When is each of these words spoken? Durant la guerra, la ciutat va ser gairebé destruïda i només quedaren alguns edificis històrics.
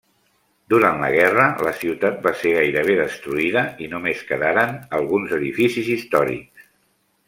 Durant 0.73 1.03
la 1.03 1.09
guerra, 1.15 1.45
la 1.67 1.73
ciutat 1.81 2.17
va 2.25 2.33
ser 2.41 2.55
gairebé 2.57 2.97
destruïda 3.03 3.65
i 3.87 3.93
només 3.95 4.27
quedaren 4.33 4.77
alguns 5.03 5.41
edificis 5.43 5.97
històrics. 5.99 6.71